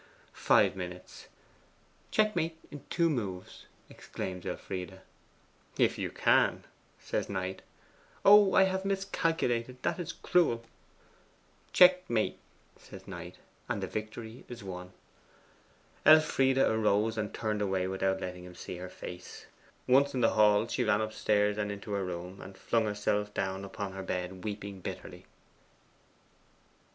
Five 0.33 0.75
minutes: 0.75 1.27
'Checkmate 2.09 2.57
in 2.71 2.83
two 2.89 3.07
moves!' 3.07 3.67
exclaims 3.87 4.47
Elfride. 4.47 5.01
'If 5.77 5.99
you 5.99 6.09
can,' 6.09 6.63
says 6.99 7.29
Knight. 7.29 7.61
'Oh, 8.25 8.55
I 8.55 8.63
have 8.63 8.83
miscalculated; 8.83 9.79
that 9.83 9.99
is 9.99 10.11
cruel!' 10.13 10.63
'Checkmate,' 11.71 12.39
says 12.79 13.07
Knight; 13.07 13.35
and 13.69 13.83
the 13.83 13.85
victory 13.85 14.43
is 14.49 14.63
won. 14.63 14.91
Elfride 16.03 16.57
arose 16.57 17.15
and 17.15 17.31
turned 17.31 17.61
away 17.61 17.87
without 17.87 18.21
letting 18.21 18.43
him 18.43 18.55
see 18.55 18.77
her 18.77 18.89
face. 18.89 19.45
Once 19.85 20.15
in 20.15 20.21
the 20.21 20.29
hall 20.33 20.67
she 20.67 20.83
ran 20.83 21.01
upstairs 21.01 21.59
and 21.59 21.71
into 21.71 21.91
her 21.91 22.03
room, 22.03 22.41
and 22.41 22.57
flung 22.57 22.85
herself 22.85 23.35
down 23.35 23.63
upon 23.63 23.91
her 23.91 24.01
bed, 24.01 24.43
weeping 24.43 24.79
bitterly. 24.81 25.27